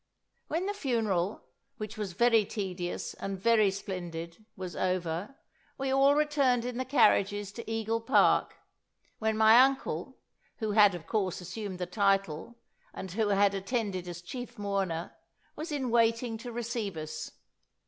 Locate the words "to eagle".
7.51-8.01